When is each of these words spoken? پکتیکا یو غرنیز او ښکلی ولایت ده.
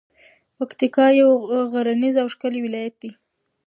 پکتیکا 0.57 1.05
یو 1.19 1.31
غرنیز 1.71 2.15
او 2.21 2.27
ښکلی 2.33 2.59
ولایت 2.65 2.95
ده. 3.01 3.09